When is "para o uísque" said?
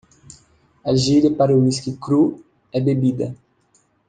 1.35-1.91